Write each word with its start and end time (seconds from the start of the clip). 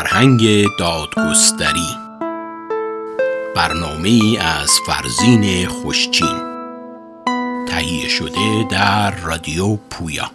فرهنگ 0.00 0.66
دادگستری. 0.78 1.96
برنامه 3.56 4.38
از 4.40 4.70
فرزین 4.86 5.68
خوشچین. 5.68 6.38
تهیه 7.68 8.08
شده 8.08 8.66
در 8.70 9.10
رادیو 9.10 9.76
پویا. 9.76 10.30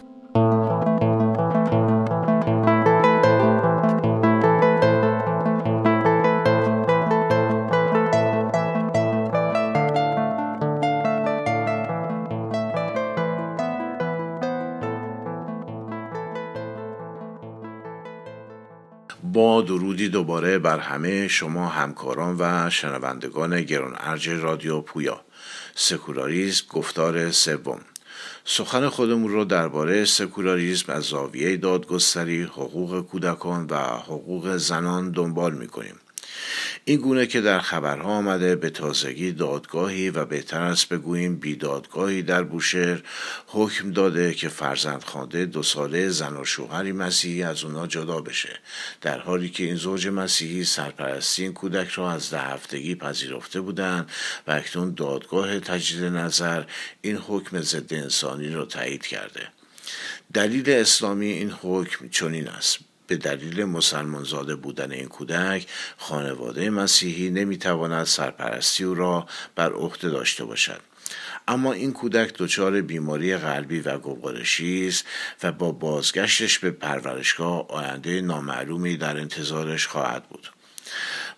دوباره 20.26 20.60
بر 20.60 20.80
همه 20.80 21.28
شما 21.28 21.68
همکاران 21.68 22.36
و 22.40 22.70
شنوندگان 22.70 23.62
گران 23.62 23.96
ارج 24.00 24.30
رادیو 24.30 24.82
پویا. 24.82 25.22
سکولاریزم 25.76 26.66
گفتار 26.70 27.32
سوم. 27.32 27.82
سخن 28.46 28.90
خودمون 28.90 29.32
رو 29.32 29.46
درباره 29.46 30.06
سکولاریزم 30.06 30.94
از 30.94 31.04
زاویه 31.04 31.58
دادگستری 31.58 32.44
حقوق 32.44 33.06
کودکان 33.06 33.68
و 33.70 33.76
حقوق 33.78 34.58
زنان 34.58 35.12
دنبال 35.12 35.54
می‌کنیم. 35.54 35.96
این 36.88 37.00
گونه 37.00 37.28
که 37.28 37.42
در 37.42 37.60
خبرها 37.60 38.10
آمده 38.10 38.56
به 38.56 38.70
تازگی 38.70 39.32
دادگاهی 39.32 40.10
و 40.10 40.26
بهتر 40.26 40.62
است 40.62 40.90
بگوییم 40.90 41.36
بیدادگاهی 41.36 42.22
در 42.22 42.44
بوشهر. 42.44 43.02
حکم 43.48 43.92
داده 43.92 44.34
که 44.34 44.50
فرزند 44.50 45.04
خانده 45.04 45.46
دو 45.46 45.64
ساله 45.64 46.10
زن 46.10 46.38
و 46.38 46.46
شوهری 46.46 46.92
مسیحی 46.92 47.44
از 47.44 47.64
اونا 47.64 47.88
جدا 47.88 48.22
بشه. 48.22 48.60
در 49.02 49.20
حالی 49.20 49.50
که 49.50 49.64
این 49.64 49.76
زوج 49.76 50.08
مسیحی 50.08 50.64
سرپرستی 50.64 51.44
این 51.44 51.54
کودک 51.54 51.90
را 51.90 52.12
از 52.12 52.30
ده 52.30 52.40
هفتگی 52.40 52.96
پذیرفته 52.96 53.62
بودند 53.62 54.10
و 54.48 54.52
اکنون 54.52 54.94
دادگاه 54.94 55.60
تجدید 55.60 56.04
نظر 56.04 56.64
این 57.02 57.18
حکم 57.18 57.62
ضد 57.62 57.94
انسانی 57.94 58.50
را 58.50 58.66
تایید 58.66 59.06
کرده. 59.06 59.48
دلیل 60.34 60.70
اسلامی 60.70 61.28
این 61.28 61.52
حکم 61.62 62.10
چنین 62.10 62.48
است. 62.48 62.80
به 63.08 63.18
دلیل 63.18 63.66
مسلمان 63.66 64.24
زاده 64.24 64.56
بودن 64.56 64.92
این 64.92 65.08
کودک 65.08 65.68
خانواده 65.98 66.70
مسیحی 66.70 67.30
نمی‌تواند 67.30 68.06
سرپرستی 68.06 68.84
او 68.84 68.96
را 68.96 69.28
بر 69.56 69.74
عهده 69.74 70.10
داشته 70.10 70.46
باشد. 70.46 70.82
اما 71.48 71.74
این 71.74 71.94
کودک 71.94 72.34
دچار 72.38 72.82
بیماری 72.82 73.38
قلبی 73.38 73.80
و 73.80 73.98
گوارشی 73.98 74.88
است 74.88 75.06
و 75.44 75.52
با 75.52 75.72
بازگشتش 75.72 76.60
به 76.60 76.72
پرورشگاه 76.72 77.68
آینده 77.68 78.22
نامعلومی 78.22 78.98
در 78.98 79.18
انتظارش 79.18 79.88
خواهد 79.88 80.24
بود. 80.30 80.55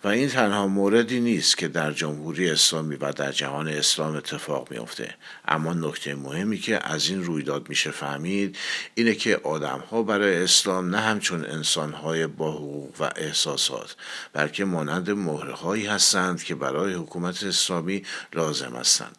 و 0.03 0.07
این 0.07 0.29
تنها 0.29 0.67
موردی 0.67 1.19
نیست 1.19 1.57
که 1.57 1.67
در 1.67 1.91
جمهوری 1.91 2.49
اسلامی 2.49 2.95
و 2.95 3.11
در 3.11 3.31
جهان 3.31 3.67
اسلام 3.67 4.15
اتفاق 4.15 4.71
میافته. 4.71 5.15
اما 5.47 5.73
نکته 5.73 6.15
مهمی 6.15 6.57
که 6.57 6.93
از 6.93 7.09
این 7.09 7.23
رویداد 7.23 7.69
میشه 7.69 7.91
فهمید 7.91 8.57
اینه 8.95 9.15
که 9.15 9.35
آدم 9.43 9.79
ها 9.91 10.03
برای 10.03 10.43
اسلام 10.43 10.89
نه 10.89 10.97
همچون 10.97 11.45
انسان 11.45 11.93
های 11.93 12.27
با 12.27 12.51
حقوق 12.51 12.95
و 12.99 13.09
احساسات 13.15 13.95
بلکه 14.33 14.65
مانند 14.65 15.09
مهره 15.09 15.53
هایی 15.53 15.85
هستند 15.85 16.43
که 16.43 16.55
برای 16.55 16.93
حکومت 16.93 17.43
اسلامی 17.43 18.03
لازم 18.33 18.75
هستند. 18.75 19.17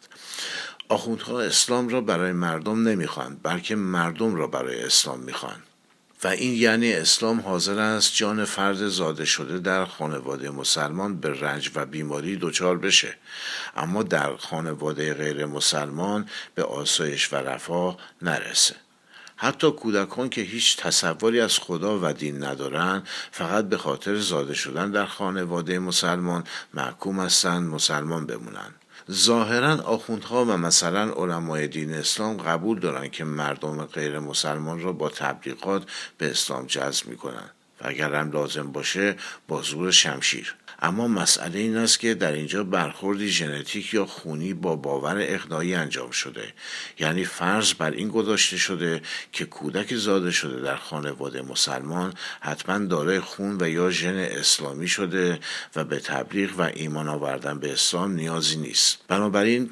آخوندها 0.89 1.41
اسلام 1.41 1.89
را 1.89 2.01
برای 2.01 2.31
مردم 2.31 2.87
نمی‌خواند 2.87 3.39
بلکه 3.43 3.75
مردم 3.75 4.35
را 4.35 4.47
برای 4.47 4.83
اسلام 4.83 5.19
می‌خواند 5.19 5.63
و 6.23 6.27
این 6.27 6.53
یعنی 6.53 6.93
اسلام 6.93 7.39
حاضر 7.39 7.79
است 7.79 8.15
جان 8.15 8.45
فرد 8.45 8.87
زاده 8.87 9.25
شده 9.25 9.59
در 9.59 9.85
خانواده 9.85 10.49
مسلمان 10.49 11.19
به 11.19 11.39
رنج 11.39 11.71
و 11.75 11.85
بیماری 11.85 12.37
دچار 12.41 12.77
بشه. 12.77 13.15
اما 13.75 14.03
در 14.03 14.35
خانواده 14.35 15.13
غیر 15.13 15.45
مسلمان 15.45 16.29
به 16.55 16.63
آسایش 16.63 17.33
و 17.33 17.35
رفاه 17.35 17.97
نرسه. 18.21 18.75
حتی 19.35 19.71
کودکان 19.71 20.29
که 20.29 20.41
هیچ 20.41 20.77
تصوری 20.77 21.39
از 21.41 21.59
خدا 21.59 21.99
و 22.01 22.13
دین 22.13 22.43
ندارند 22.43 23.07
فقط 23.31 23.65
به 23.65 23.77
خاطر 23.77 24.15
زاده 24.15 24.53
شدن 24.53 24.91
در 24.91 25.05
خانواده 25.05 25.79
مسلمان 25.79 26.43
محکوم 26.73 27.19
هستند 27.19 27.69
مسلمان 27.69 28.25
بمونند 28.25 28.78
ظاهرا 29.11 29.81
آخوندها 29.81 30.45
و 30.45 30.47
مثلا 30.47 31.11
علمای 31.13 31.67
دین 31.67 31.93
اسلام 31.93 32.37
قبول 32.37 32.79
دارند 32.79 33.11
که 33.11 33.23
مردم 33.23 33.85
غیر 33.85 34.19
مسلمان 34.19 34.81
را 34.81 34.93
با 34.93 35.09
تبلیغات 35.09 35.83
به 36.17 36.31
اسلام 36.31 36.65
جذب 36.65 37.07
می‌کنند 37.07 37.51
و 37.81 37.87
اگر 37.87 38.15
هم 38.15 38.31
لازم 38.31 38.71
باشه 38.71 39.15
با 39.47 39.61
زور 39.61 39.91
شمشیر. 39.91 40.55
اما 40.81 41.07
مسئله 41.07 41.59
این 41.59 41.77
است 41.77 41.99
که 41.99 42.13
در 42.13 42.31
اینجا 42.31 42.63
برخوردی 42.63 43.27
ژنتیک 43.29 43.93
یا 43.93 44.05
خونی 44.05 44.53
با 44.53 44.75
باور 44.75 45.15
اقناعی 45.19 45.75
انجام 45.75 46.11
شده. 46.11 46.53
یعنی 46.99 47.25
فرض 47.25 47.73
بر 47.73 47.91
این 47.91 48.07
گذاشته 48.07 48.57
شده 48.57 49.01
که 49.31 49.45
کودک 49.45 49.95
زاده 49.95 50.31
شده 50.31 50.61
در 50.61 50.75
خانواده 50.75 51.41
مسلمان 51.41 52.13
حتما 52.41 52.77
دارای 52.77 53.19
خون 53.19 53.57
و 53.61 53.69
یا 53.69 53.91
ژن 53.91 54.15
اسلامی 54.15 54.87
شده 54.87 55.39
و 55.75 55.83
به 55.83 55.99
تبلیغ 55.99 56.59
و 56.59 56.61
ایمان 56.61 57.07
آوردن 57.07 57.59
به 57.59 57.73
اسلام 57.73 58.11
نیازی 58.11 58.57
نیست. 58.57 58.97
بنابراین 59.07 59.69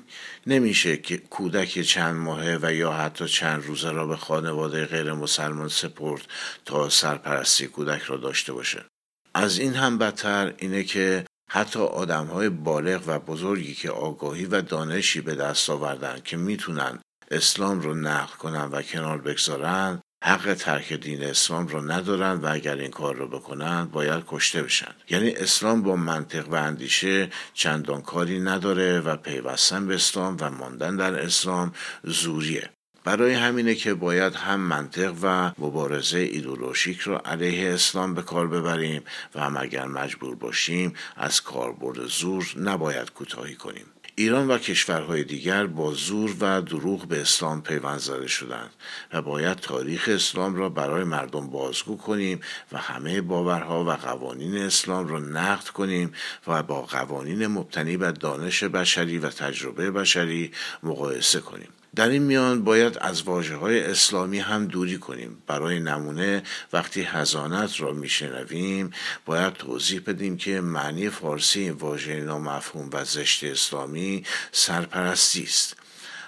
نمیشه 0.47 0.97
که 0.97 1.17
کودک 1.17 1.81
چند 1.81 2.15
ماهه 2.15 2.59
و 2.61 2.73
یا 2.73 2.91
حتی 2.91 3.27
چند 3.27 3.65
روزه 3.65 3.91
را 3.91 4.07
به 4.07 4.15
خانواده 4.17 4.85
غیر 4.85 5.13
مسلمان 5.13 5.67
سپرد 5.67 6.21
تا 6.65 6.89
سرپرستی 6.89 7.67
کودک 7.67 8.01
را 8.01 8.17
داشته 8.17 8.53
باشه. 8.53 8.96
از 9.37 9.59
این 9.59 9.73
هم 9.73 9.97
بدتر 9.97 10.53
اینه 10.57 10.83
که 10.83 11.25
حتی 11.49 11.79
آدم 11.79 12.25
های 12.25 12.49
بالغ 12.49 13.03
و 13.07 13.19
بزرگی 13.19 13.73
که 13.73 13.89
آگاهی 13.89 14.45
و 14.45 14.61
دانشی 14.61 15.21
به 15.21 15.35
دست 15.35 15.69
آوردن 15.69 16.19
که 16.23 16.37
می‌تونن 16.37 16.99
اسلام 17.31 17.81
رو 17.81 17.93
نقل 17.95 18.35
کنن 18.35 18.69
و 18.71 18.81
کنار 18.81 19.17
بگذارن 19.17 20.01
حق 20.23 20.53
ترک 20.53 20.93
دین 20.93 21.23
اسلام 21.23 21.67
رو 21.67 21.91
ندارن 21.91 22.31
و 22.31 22.49
اگر 22.51 22.75
این 22.75 22.91
کار 22.91 23.15
رو 23.15 23.27
بکنن 23.27 23.85
باید 23.85 24.23
کشته 24.27 24.63
بشن. 24.63 24.93
یعنی 25.09 25.31
اسلام 25.31 25.81
با 25.81 25.95
منطق 25.95 26.49
و 26.49 26.55
اندیشه 26.55 27.29
چندان 27.53 28.01
کاری 28.01 28.39
نداره 28.39 28.99
و 28.99 29.17
پیوستن 29.17 29.87
به 29.87 29.95
اسلام 29.95 30.37
و 30.39 30.49
ماندن 30.49 30.95
در 30.95 31.19
اسلام 31.19 31.73
زوریه. 32.03 32.69
برای 33.07 33.33
همینه 33.33 33.75
که 33.75 33.93
باید 33.93 34.35
هم 34.35 34.59
منطق 34.59 35.15
و 35.21 35.51
مبارزه 35.57 36.17
ایدولوژیک 36.17 36.99
را 36.99 37.21
علیه 37.25 37.73
اسلام 37.73 38.13
به 38.13 38.21
کار 38.21 38.47
ببریم 38.47 39.03
و 39.35 39.41
هم 39.41 39.57
اگر 39.57 39.85
مجبور 39.85 40.35
باشیم 40.35 40.93
از 41.17 41.41
کاربرد 41.41 42.05
زور 42.05 42.53
نباید 42.57 43.13
کوتاهی 43.13 43.55
کنیم. 43.55 43.85
ایران 44.15 44.47
و 44.47 44.57
کشورهای 44.57 45.23
دیگر 45.23 45.65
با 45.67 45.93
زور 45.93 46.35
و 46.39 46.61
دروغ 46.61 47.07
به 47.07 47.21
اسلام 47.21 47.61
پیوند 47.61 47.99
زده 47.99 48.27
شدند 48.27 48.71
و 49.13 49.21
باید 49.21 49.57
تاریخ 49.57 50.09
اسلام 50.11 50.55
را 50.55 50.69
برای 50.69 51.03
مردم 51.03 51.47
بازگو 51.47 51.97
کنیم 51.97 52.41
و 52.71 52.77
همه 52.77 53.21
باورها 53.21 53.85
و 53.85 53.91
قوانین 53.91 54.57
اسلام 54.57 55.07
را 55.07 55.19
نقد 55.19 55.67
کنیم 55.67 56.13
و 56.47 56.63
با 56.63 56.81
قوانین 56.81 57.47
مبتنی 57.47 57.97
بر 57.97 58.11
دانش 58.11 58.63
بشری 58.63 59.17
و 59.17 59.29
تجربه 59.29 59.91
بشری 59.91 60.51
مقایسه 60.83 61.39
کنیم. 61.39 61.69
در 61.97 62.09
این 62.09 62.23
میان 62.23 62.63
باید 62.63 62.97
از 63.01 63.21
واجه 63.21 63.55
های 63.55 63.83
اسلامی 63.83 64.39
هم 64.39 64.65
دوری 64.65 64.97
کنیم. 64.97 65.43
برای 65.47 65.79
نمونه 65.79 66.43
وقتی 66.73 67.01
هزانت 67.01 67.81
را 67.81 67.93
میشنویم 67.93 68.91
باید 69.25 69.53
توضیح 69.53 70.01
بدیم 70.07 70.37
که 70.37 70.61
معنی 70.61 71.09
فارسی 71.09 71.59
این 71.59 71.71
واژه 71.71 72.21
نامفهوم 72.21 72.89
و 72.93 73.05
زشت 73.05 73.43
اسلامی 73.43 74.23
سرپرستی 74.51 75.43
است. 75.43 75.75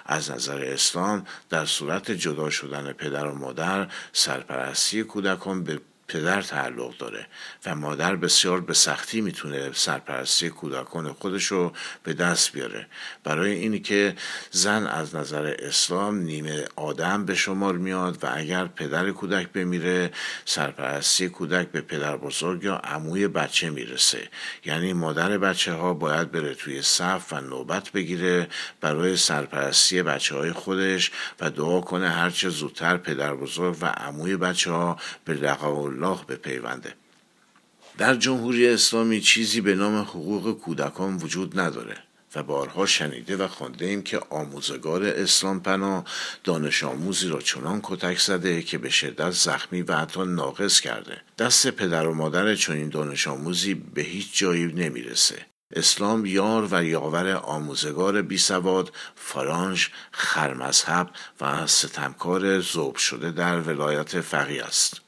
از 0.06 0.30
نظر 0.30 0.64
اسلام 0.64 1.26
در 1.50 1.66
صورت 1.66 2.10
جدا 2.10 2.50
شدن 2.50 2.92
پدر 2.92 3.26
و 3.26 3.34
مادر 3.34 3.88
سرپرستی 4.12 5.02
کودکان 5.02 5.64
به 5.64 5.80
پدر 6.10 6.42
تعلق 6.42 6.96
داره 6.96 7.26
و 7.66 7.74
مادر 7.74 8.16
بسیار 8.16 8.60
به 8.60 8.74
سختی 8.74 9.20
می‌تونه 9.20 9.70
سرپرستی 9.72 10.50
کودکان 10.50 11.12
خودشو 11.12 11.72
به 12.02 12.12
دست 12.12 12.52
بیاره. 12.52 12.86
برای 13.24 13.50
اینی 13.50 13.78
که 13.80 14.16
زن 14.50 14.86
از 14.86 15.14
نظر 15.14 15.54
اسلام 15.58 16.18
نیمه 16.18 16.64
آدم 16.76 17.24
به 17.24 17.34
شمار 17.34 17.78
میاد 17.78 18.24
و 18.24 18.28
اگر 18.34 18.66
پدر 18.66 19.10
کودک 19.10 19.48
بمیره 19.48 20.10
سرپرستی 20.44 21.28
کودک 21.28 21.68
به 21.68 21.80
پدر 21.80 22.16
بزرگ 22.16 22.64
یا 22.64 22.76
عموی 22.76 23.28
بچه 23.28 23.70
می‌رسه. 23.70 24.28
یعنی 24.64 24.92
مادر 24.92 25.38
بچه 25.38 25.72
ها 25.72 25.94
باید 25.94 26.32
بره 26.32 26.54
توی 26.54 26.82
صف 26.82 27.32
و 27.32 27.40
نوبت 27.40 27.90
بگیره 27.90 28.48
برای 28.80 29.16
سرپرستی 29.16 30.02
بچه 30.02 30.36
های 30.36 30.52
خودش 30.52 31.10
و 31.40 31.50
دعا 31.50 31.80
کنه 31.80 32.08
هرچه 32.08 32.48
زودتر 32.48 32.96
پدر 32.96 33.34
بزرگ 33.34 33.76
و 33.80 33.86
عموی 33.86 34.36
بچه 34.36 34.70
ها 34.70 34.96
به 35.24 35.34
لقاء 35.34 35.88
الله 36.04 36.24
بپیونده 36.28 36.94
در 37.98 38.14
جمهوری 38.14 38.68
اسلامی 38.68 39.20
چیزی 39.20 39.60
به 39.60 39.74
نام 39.74 39.98
حقوق 39.98 40.58
کودکان 40.58 41.16
وجود 41.16 41.60
نداره 41.60 41.96
و 42.34 42.42
بارها 42.42 42.86
شنیده 42.86 43.36
و 43.36 43.48
خانده 43.48 43.86
ایم 43.86 44.02
که 44.02 44.20
آموزگار 44.30 45.04
اسلام 45.04 45.60
پناه 45.60 46.04
دانش 46.44 46.84
آموزی 46.84 47.28
را 47.28 47.40
چنان 47.40 47.80
کتک 47.82 48.18
زده 48.18 48.62
که 48.62 48.78
به 48.78 48.90
شدت 48.90 49.30
زخمی 49.30 49.82
و 49.82 49.96
حتی 49.96 50.20
ناقص 50.24 50.80
کرده. 50.80 51.20
دست 51.38 51.70
پدر 51.70 52.06
و 52.06 52.14
مادر 52.14 52.54
چنین 52.54 52.88
دانش 52.88 53.28
آموزی 53.28 53.74
به 53.74 54.02
هیچ 54.02 54.38
جایی 54.38 54.66
نمی‌رسه. 54.66 55.46
اسلام 55.74 56.26
یار 56.26 56.68
و 56.70 56.84
یاور 56.84 57.32
آموزگار 57.32 58.22
بی 58.22 58.38
سواد، 58.38 58.92
فرانج، 59.14 59.88
خرمذهب 60.12 61.10
و 61.40 61.66
ستمکار 61.66 62.60
زوب 62.60 62.96
شده 62.96 63.30
در 63.30 63.60
ولایت 63.60 64.20
فقیه 64.20 64.64
است. 64.64 65.00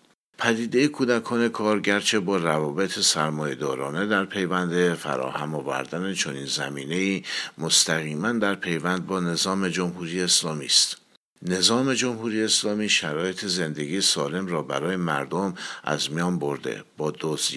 پدیده 0.42 0.88
کودکان 0.88 1.48
کار 1.48 1.80
گرچه 1.80 2.20
با 2.20 2.36
روابط 2.36 2.98
سرمایهدارانه 2.98 4.06
در 4.06 4.24
پیوند 4.24 4.94
فراهم 4.94 5.54
آوردن 5.54 6.14
چنین 6.14 6.46
زمینه 6.46 7.22
مستقیما 7.58 8.32
در 8.32 8.54
پیوند 8.54 9.06
با 9.06 9.20
نظام 9.20 9.68
جمهوری 9.68 10.22
اسلامی 10.22 10.66
است. 10.66 11.01
نظام 11.46 11.94
جمهوری 11.94 12.42
اسلامی 12.42 12.88
شرایط 12.88 13.44
زندگی 13.44 14.00
سالم 14.00 14.46
را 14.46 14.62
برای 14.62 14.96
مردم 14.96 15.54
از 15.84 16.12
میان 16.12 16.38
برده. 16.38 16.84
با 16.96 17.12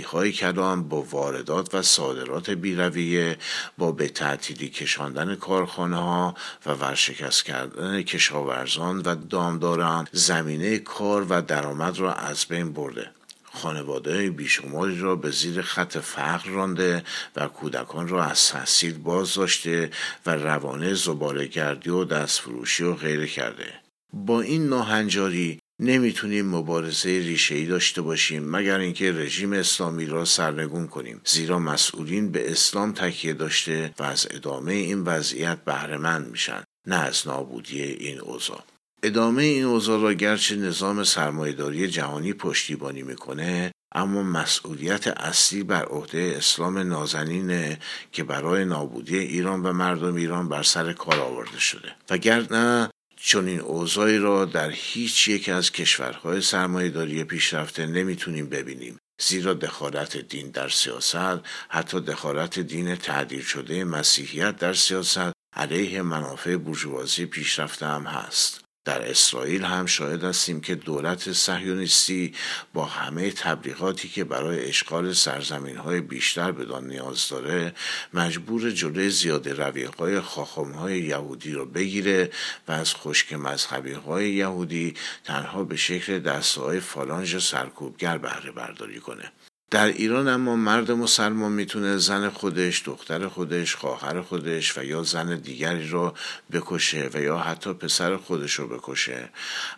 های 0.05 0.31
کلان 0.31 0.89
با 0.89 1.01
واردات 1.01 1.75
و 1.75 1.81
صادرات 1.81 2.49
بیرویه 2.49 3.37
با 3.77 3.91
به 3.91 4.07
تعطیلی 4.07 4.69
کشاندن 4.69 5.35
کارخانه 5.35 5.97
ها 5.97 6.35
و 6.65 6.71
ورشکست 6.71 7.45
کردن 7.45 8.01
کشاورزان 8.01 8.99
و 8.99 9.15
دامداران 9.15 10.07
زمینه 10.11 10.77
کار 10.77 11.25
و 11.29 11.41
درآمد 11.41 11.99
را 11.99 12.13
از 12.13 12.45
بین 12.45 12.73
برده. 12.73 13.11
خانواده 13.55 14.29
بیشماری 14.29 14.99
را 14.99 15.15
به 15.15 15.31
زیر 15.31 15.61
خط 15.61 15.97
فقر 15.97 16.49
رانده 16.49 17.03
و 17.35 17.47
کودکان 17.47 18.07
را 18.07 18.23
از 18.23 18.47
تحصیل 18.47 18.97
باز 18.97 19.33
داشته 19.33 19.91
و 20.25 20.35
روانه 20.35 20.93
زبالهگردی 20.93 21.89
و 21.89 22.03
دستفروشی 22.03 22.83
و 22.83 22.93
غیره 22.93 23.27
کرده. 23.27 23.73
با 24.13 24.41
این 24.41 24.67
ناهنجاری 24.67 25.59
نمی‌تونیم 25.79 26.49
مبارزه 26.49 27.09
ریشه‌ای 27.09 27.65
داشته 27.65 28.01
باشیم 28.01 28.49
مگر 28.49 28.79
اینکه 28.79 29.11
رژیم 29.11 29.53
اسلامی 29.53 30.05
را 30.05 30.25
سرنگون 30.25 30.87
کنیم. 30.87 31.21
زیرا 31.25 31.59
مسئولین 31.59 32.31
به 32.31 32.51
اسلام 32.51 32.93
تکیه 32.93 33.33
داشته 33.33 33.93
و 33.99 34.03
از 34.03 34.27
ادامه 34.31 34.73
این 34.73 35.03
وضعیت 35.03 35.57
بهرهمند 35.65 36.27
میشن 36.27 36.63
نه 36.87 36.95
از 36.95 37.27
نابودی 37.27 37.83
این 37.83 38.19
اوضاع. 38.19 38.63
ادامه 39.05 39.43
این 39.43 39.63
اوضاع 39.63 40.01
را 40.01 40.13
گرچه 40.13 40.55
نظام 40.55 41.03
سرمایهداری 41.03 41.87
جهانی 41.87 42.33
پشتیبانی 42.33 43.03
می‌کنه 43.03 43.71
اما 43.95 44.23
مسئولیت 44.23 45.07
اصلی 45.07 45.63
بر 45.63 45.85
عهده 45.85 46.33
اسلام 46.37 46.77
نازنینه 46.77 47.79
که 48.11 48.23
برای 48.23 48.65
نابودی 48.65 49.17
ایران 49.17 49.63
و 49.63 49.73
مردم 49.73 50.15
ایران 50.15 50.49
بر 50.49 50.63
سر 50.63 50.93
کار 50.93 51.19
آورده 51.19 51.59
شده. 51.59 51.95
وگرنه 52.09 52.89
چون 53.15 53.47
این 53.47 53.59
اوضاعی 53.59 54.17
را 54.17 54.45
در 54.45 54.69
هیچ 54.73 55.27
یک 55.27 55.49
از 55.49 55.71
کشورهای 55.71 56.41
سرمایهداری 56.41 57.23
پیشرفته 57.23 57.85
نمی‌تونیم 57.85 58.49
ببینیم 58.49 58.97
زیرا 59.21 59.53
دخالت 59.53 60.17
دین 60.17 60.49
در 60.49 60.69
سیاست 60.69 61.39
حتی 61.69 61.99
دخالت 61.99 62.59
دین 62.59 62.95
تعدیل 62.95 63.41
شده 63.41 63.83
مسیحیت 63.83 64.57
در 64.57 64.73
سیاست 64.73 65.31
علیه 65.53 66.01
منافع 66.01 66.57
بورژوازی 66.57 67.25
پیشرفته 67.25 67.85
هم 67.85 68.03
هست. 68.03 68.64
در 68.85 69.09
اسرائیل 69.09 69.63
هم 69.63 69.85
شاهد 69.85 70.23
هستیم 70.23 70.61
که 70.61 70.75
دولت 70.75 71.31
صهیونیستی 71.31 72.33
با 72.73 72.85
همه 72.85 73.31
تبلیغاتی 73.31 74.09
که 74.09 74.23
برای 74.23 74.65
اشغال 74.69 75.13
سرزمین 75.13 75.77
های 75.77 76.01
بیشتر 76.01 76.51
بدان 76.51 76.87
نیاز 76.87 77.29
داره 77.29 77.73
مجبور 78.13 78.71
جلوی 78.71 79.09
زیاده 79.09 79.53
روی 79.53 79.83
های 79.83 80.21
خاخم 80.21 80.71
های 80.71 80.99
یهودی 80.99 81.51
رو 81.51 81.65
بگیره 81.65 82.31
و 82.67 82.71
از 82.71 82.95
خشک 82.95 83.33
مذهبی 83.33 83.93
های 83.93 84.33
یهودی 84.33 84.93
تنها 85.23 85.63
به 85.63 85.75
شکل 85.75 86.19
دسته 86.19 86.61
های 86.61 86.79
فالانج 86.79 87.39
سرکوبگر 87.39 88.17
بهره 88.17 88.51
برداری 88.51 88.99
کنه. 88.99 89.31
در 89.71 89.85
ایران 89.87 90.27
اما 90.27 90.55
مرد 90.55 90.91
مسلمان 90.91 91.51
می‌تونه 91.51 91.97
زن 91.97 92.29
خودش، 92.29 92.83
دختر 92.85 93.27
خودش، 93.27 93.75
خواهر 93.75 94.21
خودش 94.21 94.77
و 94.77 94.83
یا 94.83 95.03
زن 95.03 95.35
دیگری 95.35 95.87
رو 95.87 96.13
بکشه 96.51 97.09
و 97.13 97.21
یا 97.21 97.37
حتی 97.37 97.73
پسر 97.73 98.17
خودش 98.17 98.53
رو 98.53 98.67
بکشه. 98.67 99.29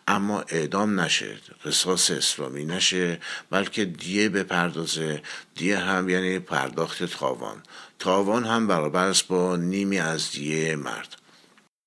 اما 0.07 0.41
اعدام 0.41 0.99
نشه 0.99 1.37
قصاص 1.65 2.11
اسلامی 2.11 2.65
نشه 2.65 3.19
بلکه 3.49 3.85
دیه 3.85 4.29
بپردازه. 4.29 5.21
دیه 5.55 5.77
هم 5.77 6.09
یعنی 6.09 6.39
پرداخت 6.39 7.03
تاوان. 7.03 7.63
تاوان 7.99 8.45
هم 8.45 8.67
برابر 8.67 9.07
است 9.07 9.27
با 9.27 9.55
نیمی 9.55 9.99
از 9.99 10.31
دیه 10.31 10.75
مرد. 10.75 11.15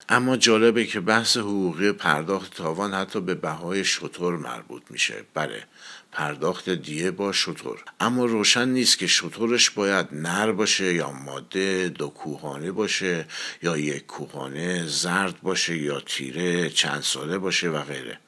اما 0.08 0.36
جالبه 0.36 0.84
که 0.84 1.00
بحث 1.00 1.36
حقوقی 1.36 1.92
پرداخت 1.92 2.56
تاوان 2.56 2.94
حتی 2.94 3.20
به 3.20 3.34
بهای 3.34 3.84
شطور 3.84 4.36
مربوط 4.36 4.82
میشه. 4.90 5.24
بله 5.34 5.64
پرداخت 6.12 6.70
دیه 6.70 7.10
با 7.10 7.32
شطور. 7.32 7.84
اما 8.00 8.24
روشن 8.24 8.68
نیست 8.68 8.98
که 8.98 9.06
شطورش 9.06 9.70
باید 9.70 10.06
نر 10.12 10.52
باشه 10.52 10.94
یا 10.94 11.10
ماده 11.10 11.88
دو 11.88 12.08
کوهانه 12.08 12.72
باشه 12.72 13.26
یا 13.62 13.76
یک 13.76 14.06
کوهانه 14.06 14.86
زرد 14.86 15.40
باشه 15.42 15.76
یا 15.76 16.00
تیره 16.00 16.70
چند 16.70 17.02
ساله 17.02 17.38
باشه 17.38 17.68
و 17.68 17.82
غیره. 17.82 18.18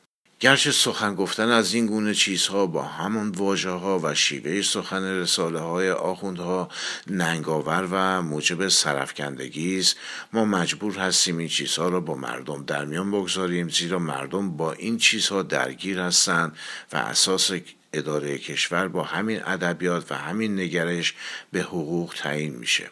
گرچه 0.42 0.72
سخن 0.72 1.14
گفتن 1.14 1.48
از 1.48 1.74
این 1.74 1.86
گونه 1.86 2.14
چیزها 2.14 2.66
با 2.66 2.82
همون 2.82 3.28
واجه 3.28 3.70
ها 3.70 4.00
و 4.02 4.14
شیوه 4.14 4.62
سخن 4.62 5.02
رساله 5.02 5.60
های 5.60 5.90
آخوندها 5.90 6.68
ننگاور 7.06 7.88
و 7.90 8.22
موجب 8.22 8.68
سرفکندگی 8.68 9.78
است 9.78 9.96
ما 10.32 10.44
مجبور 10.44 10.98
هستیم 10.98 11.38
این 11.38 11.48
چیزها 11.48 11.88
را 11.88 12.00
با 12.00 12.14
مردم 12.14 12.64
در 12.64 12.84
میان 12.84 13.10
بگذاریم 13.10 13.68
زیرا 13.68 13.98
مردم 13.98 14.56
با 14.56 14.72
این 14.72 14.98
چیزها 14.98 15.42
درگیر 15.42 16.00
هستند 16.00 16.56
و 16.92 16.96
اساس 16.96 17.50
اداره 17.92 18.38
کشور 18.38 18.88
با 18.88 19.02
همین 19.02 19.42
ادبیات 19.46 20.12
و 20.12 20.14
همین 20.14 20.60
نگرش 20.60 21.14
به 21.52 21.60
حقوق 21.60 22.14
تعیین 22.18 22.54
میشه. 22.54 22.90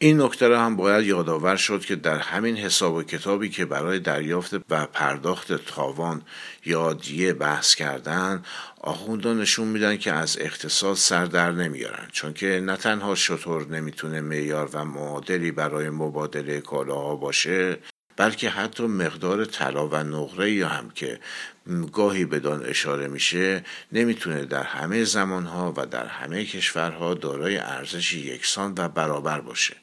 این 0.00 0.20
نکته 0.22 0.48
را 0.48 0.60
هم 0.60 0.76
باید 0.76 1.06
یادآور 1.06 1.56
شد 1.56 1.84
که 1.84 1.96
در 1.96 2.18
همین 2.18 2.56
حساب 2.56 2.94
و 2.94 3.02
کتابی 3.02 3.48
که 3.48 3.64
برای 3.64 3.98
دریافت 3.98 4.54
و 4.70 4.86
پرداخت 4.86 5.52
تاوان 5.52 6.22
یا 6.64 6.92
دیه 6.92 7.32
بحث 7.32 7.74
کردن 7.74 8.42
آخوندان 8.80 9.40
نشون 9.40 9.68
میدن 9.68 9.96
که 9.96 10.12
از 10.12 10.36
اقتصاد 10.40 10.96
سر 10.96 11.24
در 11.24 11.52
نمیارن. 11.52 12.08
چون 12.12 12.32
که 12.32 12.60
نه 12.64 12.76
تنها 12.76 13.14
شطور 13.14 13.66
نمی‌تونه 13.66 14.20
معیار 14.20 14.70
و 14.72 14.84
معادلی 14.84 15.50
برای 15.50 15.90
مبادله 15.90 16.60
کالاها 16.60 17.16
باشه 17.16 17.78
بلکه 18.16 18.50
حتی 18.50 18.86
مقدار 18.86 19.44
طلا 19.44 19.88
و 19.88 19.94
نقره 19.94 20.52
یا 20.52 20.68
هم 20.68 20.90
که 20.90 21.20
گاهی 21.92 22.24
بدان 22.24 22.64
اشاره 22.64 23.08
میشه 23.08 23.64
نمی‌تونه 23.92 24.44
در 24.44 24.62
همه 24.62 25.04
زمانها 25.04 25.74
و 25.76 25.86
در 25.86 26.06
همه 26.06 26.44
کشورها 26.44 27.14
دارای 27.14 27.56
ارزش 27.56 28.12
یکسان 28.12 28.74
و 28.78 28.88
برابر 28.88 29.40
باشه. 29.40 29.76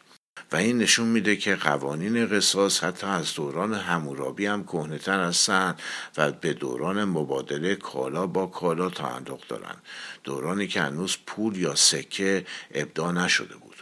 و 0.52 0.56
این 0.56 0.78
نشون 0.78 1.08
میده 1.08 1.36
که 1.36 1.56
قوانین 1.56 2.28
قصاص 2.28 2.84
حتی 2.84 3.08
از 3.08 3.34
دوران 3.34 3.74
همورابی 3.74 4.46
هم 4.46 4.64
کهنهتر 4.64 5.24
هستند 5.24 5.80
و 6.18 6.32
به 6.32 6.54
دوران 6.54 7.04
مبادله 7.04 7.76
کالا 7.76 8.28
با 8.28 8.46
کالا 8.46 8.90
تعلق 8.90 9.48
دارند. 9.48 9.82
دورانی 10.24 10.68
که 10.68 10.82
هنوز 10.82 11.18
پول 11.26 11.58
یا 11.58 11.76
سکه 11.76 12.46
ابدا 12.74 13.12
نشده 13.12 13.56
بود. 13.56 13.76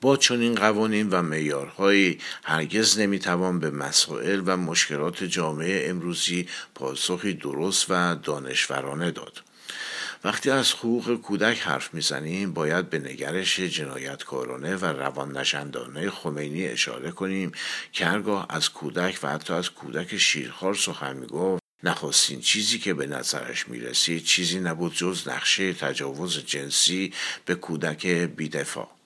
با 0.00 0.16
چنین 0.16 0.54
قوانین 0.54 1.08
و 1.10 1.22
معیارهایی 1.22 2.18
هرگز 2.44 2.98
نمی‌توان 2.98 3.60
به 3.60 3.70
مسائل 3.70 4.42
و 4.46 4.56
مشکلات 4.56 5.24
جامعه 5.24 5.90
امروزی 5.90 6.48
پاسخی 6.74 7.34
درست 7.34 7.86
و 7.88 8.14
دانشورانه 8.14 9.10
داد. 9.10 9.42
وقتی 10.24 10.50
از 10.50 10.72
حقوق 10.72 11.14
کودک 11.14 11.60
حرف 11.60 11.94
می‌زنیم 11.94 12.52
باید 12.52 12.90
به 12.90 12.98
نگرش 12.98 13.60
جنایتکارانه 13.60 14.76
و 14.76 14.84
روان 14.84 15.36
نشندانه 15.36 16.10
خمینی 16.10 16.66
اشاره 16.66 17.10
کنیم 17.10 17.52
که 17.92 18.06
هرگاه 18.06 18.46
از 18.48 18.70
کودک 18.70 19.18
و 19.22 19.28
حتی 19.28 19.52
از 19.52 19.70
کودک 19.70 20.16
شیرخوار 20.16 20.74
سخن 20.74 21.16
می‌گفت 21.16 21.62
نخواستین 21.84 22.40
چیزی 22.40 22.78
که 22.78 22.94
به 22.94 23.06
نظرش 23.06 23.68
می‌رسید 23.68 24.24
چیزی 24.24 24.60
نبود 24.60 24.94
جز 24.94 25.28
نقشه 25.28 25.72
تجاوز 25.72 26.38
جنسی 26.38 27.12
به 27.44 27.54
کودک 27.54 28.06
بیدفاع. 28.06 28.99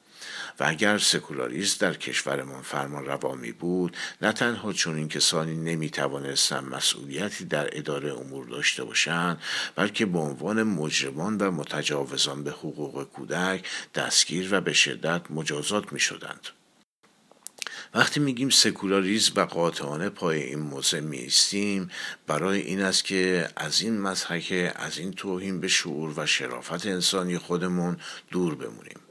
و 0.60 0.64
اگر 0.66 0.98
سکولاریست 0.98 1.80
در 1.80 1.94
کشورمان 1.94 2.62
فرمان 2.62 3.06
روا 3.06 3.34
می 3.34 3.52
بود 3.52 3.96
نه 4.22 4.32
تنها 4.32 4.72
چون 4.72 4.96
این 4.96 5.08
کسانی 5.08 5.56
نمی 5.56 5.90
توانستند 5.90 6.74
مسئولیتی 6.74 7.44
در 7.44 7.78
اداره 7.78 8.12
امور 8.12 8.46
داشته 8.46 8.84
باشند 8.84 9.42
بلکه 9.76 10.06
به 10.06 10.18
عنوان 10.18 10.62
مجرمان 10.62 11.36
و 11.36 11.50
متجاوزان 11.50 12.44
به 12.44 12.50
حقوق 12.50 13.04
کودک 13.04 13.66
دستگیر 13.94 14.48
و 14.50 14.60
به 14.60 14.72
شدت 14.72 15.22
مجازات 15.30 15.92
می 15.92 16.00
شدند. 16.00 16.48
وقتی 17.94 18.20
میگیم 18.20 18.50
سکولاریزم 18.50 19.32
و 19.36 19.40
قاطعانه 19.40 20.08
پای 20.08 20.42
این 20.42 20.58
موضع 20.58 21.00
میستیم 21.00 21.90
برای 22.26 22.60
این 22.60 22.82
است 22.82 23.04
که 23.04 23.48
از 23.56 23.80
این 23.80 24.00
مضحکه 24.00 24.72
از 24.76 24.98
این 24.98 25.12
توهین 25.12 25.60
به 25.60 25.68
شعور 25.68 26.14
و 26.16 26.26
شرافت 26.26 26.86
انسانی 26.86 27.38
خودمون 27.38 27.96
دور 28.30 28.54
بمونیم 28.54 29.03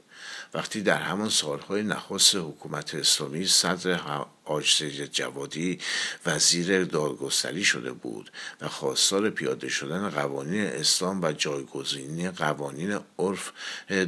وقتی 0.54 0.82
در 0.82 1.02
همان 1.02 1.28
سالهای 1.28 1.82
نخست 1.82 2.34
حکومت 2.34 2.94
اسلامی 2.94 3.46
صدر 3.46 4.00
آج 4.44 4.84
جوادی 5.12 5.78
وزیر 6.26 6.84
دادگستری 6.84 7.64
شده 7.64 7.92
بود 7.92 8.30
و 8.60 8.68
خواستار 8.68 9.30
پیاده 9.30 9.68
شدن 9.68 10.10
قوانین 10.10 10.66
اسلام 10.66 11.22
و 11.22 11.32
جایگزینی 11.32 12.30
قوانین 12.30 12.98
عرف 13.18 13.52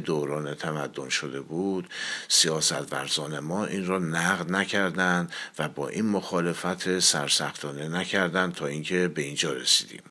دوران 0.05 0.55
تمدن 0.55 1.09
شده 1.09 1.41
بود 1.41 1.89
سیاست 2.27 2.93
ورزان 2.93 3.39
ما 3.39 3.65
این 3.65 3.85
را 3.85 3.99
نقد 3.99 4.51
نکردند 4.51 5.33
و 5.59 5.69
با 5.69 5.87
این 5.87 6.05
مخالفت 6.05 6.99
سرسختانه 6.99 7.87
نکردند 7.87 8.53
تا 8.53 8.67
اینکه 8.67 9.07
به 9.07 9.21
اینجا 9.21 9.53
رسیدیم. 9.53 10.01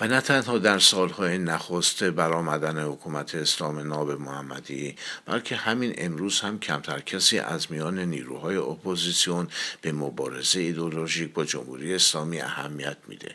و 0.00 0.06
نه 0.06 0.20
تنها 0.20 0.58
در 0.58 0.78
سالهای 0.78 1.38
نخست 1.38 2.04
برآمدن 2.04 2.84
حکومت 2.84 3.34
اسلام 3.34 3.78
ناب 3.78 4.10
محمدی 4.10 4.96
بلکه 5.26 5.56
همین 5.56 5.94
امروز 5.98 6.40
هم 6.40 6.58
کمتر 6.58 7.00
کسی 7.00 7.38
از 7.38 7.72
میان 7.72 7.98
نیروهای 7.98 8.56
اپوزیسیون 8.56 9.48
به 9.80 9.92
مبارزه 9.92 10.60
ایدولوژیک 10.60 11.32
با 11.32 11.44
جمهوری 11.44 11.94
اسلامی 11.94 12.40
اهمیت 12.40 12.96
میده. 13.08 13.34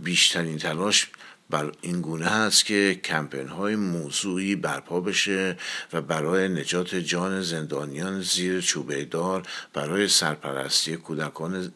بیشترین 0.00 0.58
تلاش 0.58 1.10
بر 1.50 1.72
این 1.80 2.00
گونه 2.00 2.26
است 2.26 2.64
که 2.64 3.00
کمپین 3.04 3.48
های 3.48 3.76
موضوعی 3.76 4.56
برپا 4.56 5.00
بشه 5.00 5.56
و 5.92 6.00
برای 6.00 6.48
نجات 6.48 6.94
جان 6.94 7.42
زندانیان 7.42 8.20
زیر 8.20 8.60
چوبه 8.60 9.04
دار 9.04 9.42
برای 9.72 10.08
سرپرستی 10.08 10.96
کودکان 10.96 11.72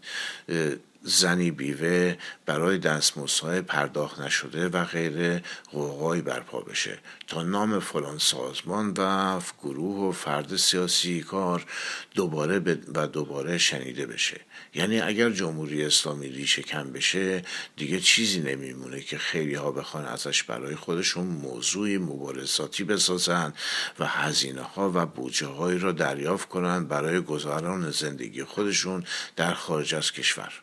زنی 1.04 1.50
بیوه 1.50 2.16
برای 2.46 2.78
دستمزدهای 2.78 3.62
پرداخت 3.62 4.20
نشده 4.20 4.68
و 4.68 4.84
غیر 4.84 5.42
قوقایی 5.70 6.22
برپا 6.22 6.60
بشه. 6.60 6.98
تا 7.26 7.42
نام 7.42 7.80
فلان 7.80 8.18
سازمان 8.18 8.94
و 8.98 9.40
گروه 9.62 10.08
و 10.08 10.12
فرد 10.12 10.56
سیاسی 10.56 11.20
کار 11.20 11.66
دوباره 12.14 12.58
و 12.94 13.06
دوباره 13.06 13.58
شنیده 13.58 14.06
بشه. 14.06 14.40
یعنی 14.74 15.00
اگر 15.00 15.30
جمهوری 15.30 15.84
اسلامی 15.84 16.28
ریشه 16.28 16.62
کم 16.62 16.92
بشه 16.92 17.42
دیگه 17.76 18.00
چیزی 18.00 18.40
نمیمونه 18.40 19.00
که 19.00 19.18
خیلی 19.18 19.54
ها 19.54 19.72
بخوان 19.72 20.04
ازش 20.04 20.42
برای 20.42 20.74
خودشون 20.74 21.26
موضوعی 21.26 21.98
مبارزاتی 21.98 22.84
بسازن 22.84 23.52
و 23.98 24.06
هزینه 24.06 24.62
ها 24.62 24.92
و 24.94 25.06
بودجه 25.06 25.46
هایی 25.46 25.78
را 25.78 25.92
دریافت 25.92 26.48
کنند 26.48 26.88
برای 26.88 27.20
گذاران 27.20 27.90
زندگی 27.90 28.44
خودشون 28.44 29.04
در 29.36 29.54
خارج 29.54 29.94
از 29.94 30.12
کشور. 30.12 30.62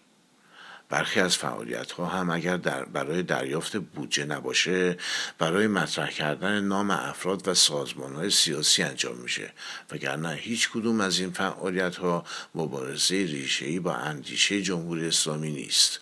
برخی 0.90 1.20
از 1.20 1.38
فعالیت 1.38 1.92
ها 1.92 2.06
هم 2.06 2.30
اگر 2.30 2.58
در 2.58 2.86
برای 2.86 3.24
دریافت 3.24 3.78
بودجه 3.78 4.26
نباشه 4.26 4.98
برای 5.38 5.68
مطرح 5.68 6.12
کردن 6.12 6.60
نام 6.60 6.92
افراد 6.92 7.48
و 7.48 7.54
سازمان 7.54 8.16
های 8.16 8.30
سیاسی 8.30 8.84
انجام 8.84 9.18
میشه. 9.18 9.54
وگرنه 9.92 10.34
هیچ 10.34 10.70
کدوم 10.70 11.02
از 11.02 11.20
این 11.20 11.32
فعالیت 11.32 11.96
ها 11.96 12.26
مبارزه 12.56 13.16
ریشه‌ای 13.16 13.80
با 13.80 13.94
اندیشه 13.94 14.62
جمهوری 14.62 15.08
اسلامی 15.08 15.52
نیست. 15.52 16.00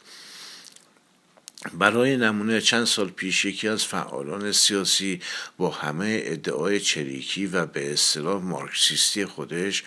برای 1.74 2.18
نمونه 2.18 2.62
چند 2.62 2.86
سال 2.86 3.10
پیش 3.10 3.46
یکی 3.46 3.68
از 3.68 3.86
فعالان 3.86 4.52
سیاسی 4.52 5.22
با 5.58 5.70
همه 5.70 6.22
ادعای 6.24 6.80
چریکی 6.80 7.46
و 7.46 7.66
به 7.66 7.94
اصطلاح 7.94 8.44
مارکسیستی 8.44 9.26
خودش 9.26 9.84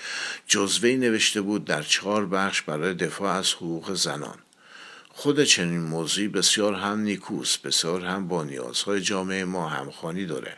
جزوهی 0.47 0.97
نوشته 0.97 1.41
بود 1.41 1.65
در 1.65 1.83
چهار 1.83 2.27
بخش 2.27 2.63
برای 2.63 2.95
دفاع 2.95 3.33
از 3.33 3.53
حقوق 3.53 3.95
زنان. 3.95 4.39
خود 5.21 5.45
چنین 5.45 5.81
موضوعی 5.81 6.29
بسیار 6.29 6.75
هم 6.75 7.01
نیکوست 7.01 7.63
بسیار 7.63 8.05
هم 8.05 8.29
با 8.29 8.45
نیازهای 8.45 9.01
جامعه 9.01 9.45
ما 9.45 9.69
همخوانی 9.69 10.27
داره. 10.27 10.57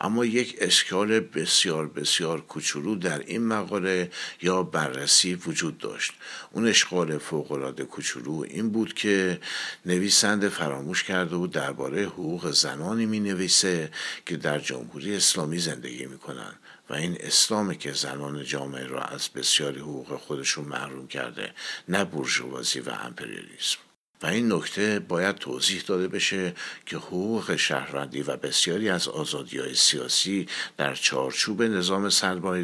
اما 0.00 0.24
یک 0.24 0.56
اشکال 0.60 1.20
بسیار 1.20 1.88
بسیار 1.88 2.40
کوچولو 2.40 2.94
در 2.94 3.18
این 3.18 3.46
مقاله 3.46 4.10
یا 4.42 4.62
بررسی 4.62 5.34
وجود 5.34 5.78
داشت. 5.78 6.12
اون 6.52 6.68
اشکال 6.68 7.18
فوقالعاده 7.18 7.84
کوچولو 7.84 8.44
این 8.48 8.70
بود 8.70 8.94
که 8.94 9.40
نویسنده 9.86 10.48
فراموش 10.48 11.04
کرده 11.04 11.36
بود 11.36 11.50
درباره 11.50 12.02
حقوق 12.02 12.50
زنانی 12.50 13.06
می 13.06 13.20
نویسه 13.20 13.90
که 14.26 14.36
در 14.36 14.58
جمهوری 14.58 15.16
اسلامی 15.16 15.58
زندگی 15.58 16.06
می 16.06 16.18
کنن 16.18 16.52
و 16.90 16.94
این 16.94 17.16
اسلامی 17.20 17.76
که 17.76 17.92
زنان 17.92 18.44
جامعه 18.44 18.86
را 18.86 19.02
از 19.02 19.28
بسیاری 19.28 19.80
حقوق 19.80 20.16
خودشون 20.16 20.64
محروم 20.64 21.08
کرده 21.08 21.54
نه 21.88 22.04
بورژوازی 22.04 22.80
و 22.80 22.90
امپریالیسم. 22.90 23.78
و 24.22 24.26
این 24.26 24.52
نکته 24.52 24.98
باید 24.98 25.36
توضیح 25.36 25.82
داده 25.86 26.08
بشه 26.08 26.54
که 26.86 26.96
حقوق 26.96 27.56
شهروندی 27.56 28.22
و 28.22 28.36
بسیاری 28.36 28.88
از 28.88 29.08
آزادی 29.08 29.58
های 29.58 29.74
سیاسی 29.74 30.46
در 30.76 30.94
چارچوب 30.94 31.62
نظام 31.62 32.08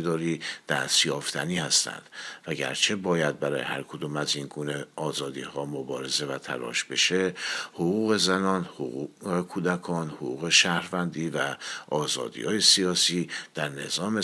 داری 0.02 0.40
دست 0.68 1.06
یافتنی 1.06 1.58
هستند 1.58 2.02
و 2.46 2.54
گرچه 2.54 2.96
باید 2.96 3.40
برای 3.40 3.62
هر 3.62 3.82
کدوم 3.82 4.16
از 4.16 4.36
این 4.36 4.46
گونه 4.46 4.86
آزادی 4.96 5.40
ها 5.40 5.64
مبارزه 5.64 6.26
و 6.26 6.38
تلاش 6.38 6.84
بشه 6.84 7.34
حقوق 7.72 8.16
زنان، 8.16 8.64
حقوق 8.64 9.40
کودکان، 9.40 10.08
حقوق 10.08 10.48
شهروندی 10.48 11.30
و 11.30 11.56
آزادی 11.88 12.42
های 12.42 12.60
سیاسی 12.60 13.28
در 13.54 13.68
نظام 13.68 14.20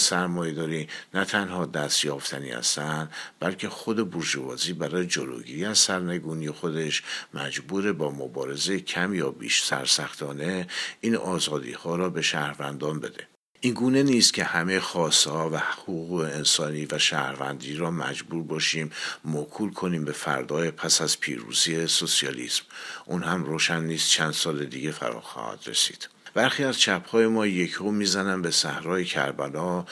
داری 0.53 0.89
نه 1.15 1.25
تنها 1.25 1.67
دست 1.67 2.05
یافتنی 2.05 2.51
هستند 2.51 3.11
بلکه 3.41 3.69
خود 3.69 4.11
بورژوازی 4.11 4.73
برای 4.73 5.07
جلوگیری 5.07 5.65
از 5.65 5.79
سرنگونی 5.79 6.51
خودش 6.51 7.03
مجبور 7.35 7.93
با 7.93 8.11
مبارزه 8.11 8.81
کم 8.81 9.15
یا 9.15 9.31
بیش 9.31 9.62
سرسختانه 9.62 10.67
این 11.00 11.17
آزادی 11.17 11.73
ها 11.73 11.97
را 11.97 12.11
به 12.11 12.23
شهروندان 12.23 13.00
بده. 13.00 13.27
این 13.62 13.75
گونه 13.75 14.03
نیست 14.03 14.35
که 14.35 14.45
همه 14.45 14.79
ها 14.79 15.50
و 15.53 15.59
حقوق 15.59 16.21
انسانی 16.21 16.87
و 16.93 16.99
شهروندی 16.99 17.75
را 17.75 17.91
مجبور 17.91 18.43
باشیم 18.43 18.91
موکول 19.25 19.73
کنیم 19.73 20.05
به 20.05 20.12
فردای 20.12 20.71
پس 20.71 21.00
از 21.00 21.21
پیروزی 21.21 21.87
سوسیالیسم. 21.87 22.62
اون 23.07 23.23
هم 23.23 23.45
روشن 23.45 23.85
نیست 23.85 24.11
چند 24.11 24.33
سال 24.33 24.65
دیگه 24.65 24.91
فرا 24.91 25.21
خواهد 25.21 25.59
رسید. 25.67 26.09
برخی 26.35 26.65
از 26.65 26.81
چپهای 26.81 27.27
ما 27.27 27.47
یکو 27.47 27.91
می‌زنن 27.91 28.43
به 28.43 28.50
صحرای 28.50 29.05
کربلا 29.05 29.85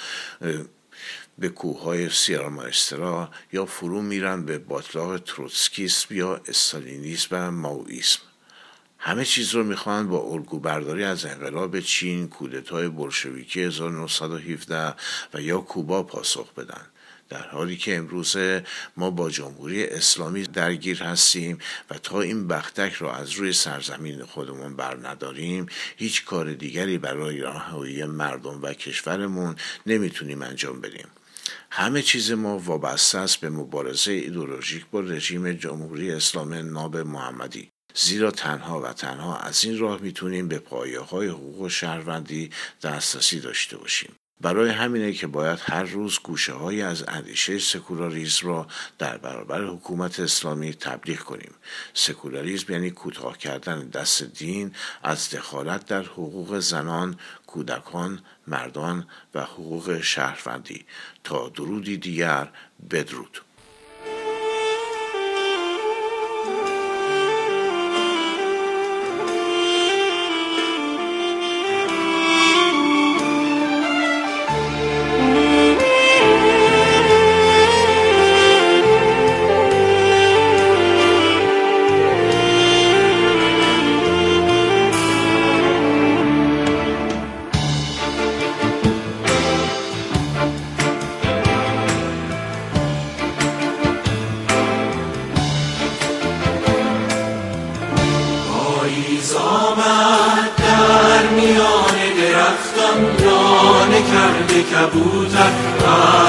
به 1.38 1.49
کوههای 1.49 2.11
سیرامایسترا 2.11 3.31
یا 3.52 3.67
فرو 3.67 4.02
میرن 4.02 4.45
به 4.45 4.59
باطلاق 4.59 5.19
تروتسکیسم 5.19 6.14
یا 6.14 6.40
استالینیسم 6.49 7.28
و 7.31 7.50
ماویسم. 7.50 8.21
همه 8.99 9.25
چیز 9.25 9.55
رو 9.55 9.64
می‌خواهند 9.64 10.09
با 10.09 10.19
الگو 10.19 10.59
برداری 10.59 11.05
از 11.05 11.25
انقلاب 11.25 11.81
چین 11.81 12.28
کودتای 12.28 12.88
بلشویکی 12.88 13.62
1917 13.62 14.95
و 15.35 15.40
یا 15.40 15.59
کوبا 15.61 16.02
پاسخ 16.02 16.52
بدن. 16.52 16.87
در 17.28 17.49
حالی 17.49 17.76
که 17.76 17.97
امروزه 17.97 18.64
ما 18.97 19.11
با 19.11 19.30
جمهوری 19.30 19.85
اسلامی 19.85 20.42
درگیر 20.42 21.02
هستیم 21.02 21.58
و 21.90 21.99
تا 21.99 22.20
این 22.20 22.49
بختک 22.49 22.92
را 22.92 23.14
از 23.14 23.30
روی 23.30 23.52
سرزمین 23.52 24.25
خودمون 24.25 24.76
بر 24.76 24.97
نداریم 24.97 25.66
هیچ 25.97 26.25
کار 26.25 26.52
دیگری 26.52 26.99
برای 26.99 27.40
رهایی 27.40 28.04
مردم 28.04 28.62
و 28.62 28.73
کشورمون 28.73 29.56
نمی‌تونیم 29.87 30.42
انجام 30.42 30.80
بدیم. 30.80 31.06
همه 31.70 32.02
چیز 32.02 32.32
ما 32.32 32.58
وابسته 32.58 33.18
است 33.18 33.37
به 33.37 33.50
مبارزه 33.50 34.12
ایدولوژیک 34.12 34.87
با 34.90 35.00
رژیم 35.00 35.52
جمهوری 35.52 36.12
اسلامی 36.12 36.62
ناب 36.62 36.97
محمدی. 36.97 37.70
زیرا 37.94 38.30
تنها 38.30 38.80
و 38.80 38.92
تنها 38.92 39.38
از 39.38 39.64
این 39.64 39.78
راه 39.78 40.00
می‌تونیم 40.00 40.49
به 40.49 40.58
پایه 40.58 41.00
های 41.00 41.28
حقوق 41.28 41.68
شهروندی 41.68 42.50
دسترسی 42.82 43.40
داشته 43.40 43.76
باشیم. 43.76 44.12
برای 44.40 44.71
همینه 44.71 45.12
که 45.12 45.26
باید 45.26 45.59
هر 45.62 45.83
روز 45.83 46.18
گوشه 46.18 46.52
های 46.52 46.83
از 46.83 47.04
اندیشه 47.09 47.59
سکولاریزم 47.59 48.47
را 48.47 48.66
در 48.99 49.18
برابر 49.18 49.64
حکومت 49.64 50.21
اسلامی 50.21 50.75
تبلیغ 50.75 51.18
کنیم. 51.18 51.54
سکولاریزم 51.95 52.73
یعنی 52.73 52.90
کوتاه 52.90 53.38
کردن 53.38 53.88
دست 53.88 54.23
دین 54.23 54.73
از 55.02 55.30
دخالت 55.30 55.87
در 55.87 56.02
حقوق 56.02 56.59
زنان 56.59 57.16
کودکان 57.47 58.21
مردان 58.47 59.07
و 59.35 59.42
حقوق 59.42 60.00
شهروندی. 60.00 60.85
تا 61.25 61.49
درودی 61.49 61.97
دیگر 61.97 62.49
بدرود. 62.90 63.48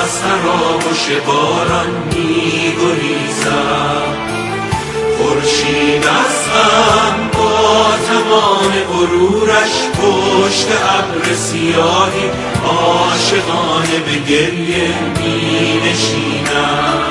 از 0.10 0.22
تراوش 0.22 1.10
باران 1.28 1.90
می 2.16 2.74
خورشید 5.18 6.06
از 6.06 6.38
غم 6.54 7.30
با 7.34 7.92
تمام 8.08 8.72
غرورش 8.72 9.74
پشت 9.94 10.68
ابر 10.72 11.36
سیاهی 11.36 12.30
عاشقانه 12.66 14.00
به 14.06 14.32
گریه 14.32 14.94
می 15.18 15.82
نشینم 15.86 17.04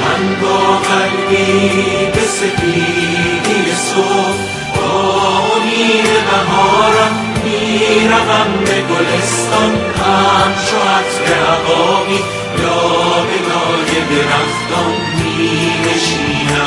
من 0.00 0.40
با 0.42 0.76
قلبی 0.76 2.06
به 2.14 2.22
سپیدی 2.26 3.72
صبح 3.74 4.38
با 4.76 5.12
امید 5.56 6.04
بهارم 6.04 7.25
می‌روم 7.76 8.50
به 8.64 8.80
گلستان 8.80 9.72
همچو 10.00 10.76
عطر 10.96 11.26
عقابی 11.52 12.20
لابلای 12.58 13.92
درختان 14.10 14.92
می 15.16 15.72
نشینم 15.84 16.65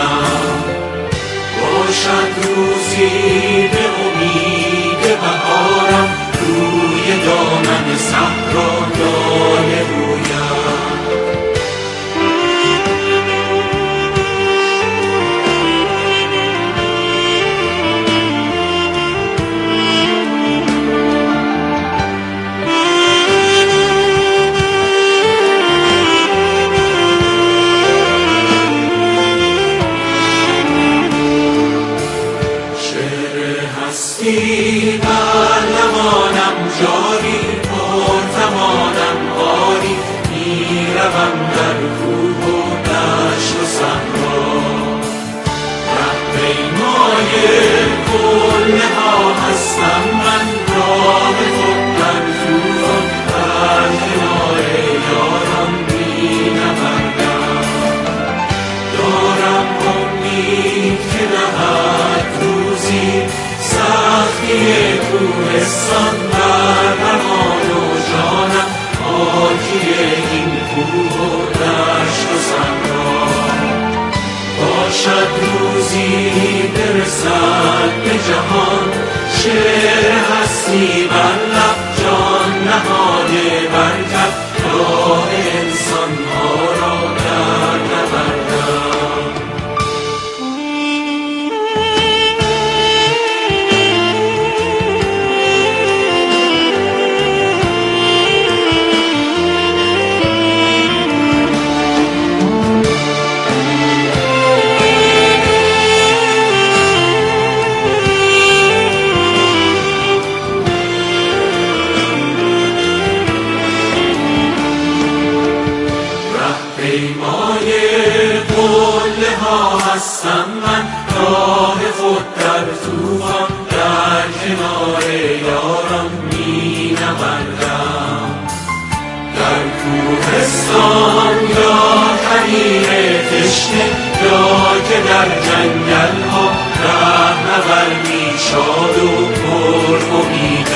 شعر 80.50 81.49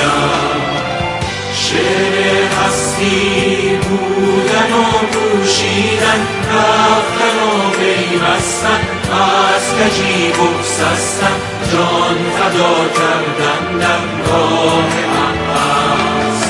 باشم 0.04 0.74
شعر 1.54 2.44
هستی 2.44 3.78
بودن 3.82 4.72
و 4.72 4.84
نوشیدن 5.14 6.26
رفتن 6.50 7.36
و 7.44 7.70
پیوستن 7.70 8.80
از 9.12 9.74
کجی 9.74 10.28
بگسستن 10.28 11.36
جان 11.72 12.16
فدا 12.36 12.74
کردن 12.94 13.78
در 13.78 14.30
راه 14.30 14.94
من 15.14 15.54
هست 15.54 16.48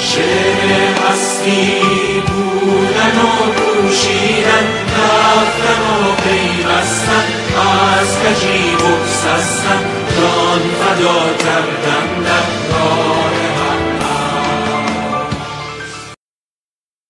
شعر 0.00 0.94
هستی 1.08 1.82
بودن 2.26 3.16
و 3.18 3.82
نوشیدن 3.82 4.66
رفتن 4.96 5.80
و 5.80 6.14
پیوستن 6.22 7.24
از 8.00 8.16
کجی 8.18 8.76
بگسستن 8.76 10.03
جان 10.54 10.62
فدا 10.62 11.34
کردم 11.38 12.08
لبهای 12.20 13.53